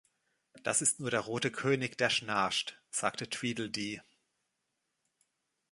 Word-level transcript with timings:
„Das 0.63 0.81
ist 0.81 0.99
nur 0.99 1.11
der 1.11 1.19
Rote 1.19 1.51
König, 1.51 1.95
der 1.95 2.09
schnarcht“, 2.09 2.81
sagte 2.89 3.29
Tweedledee. 3.29 4.01